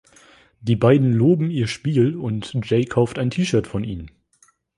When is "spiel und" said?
1.67-2.53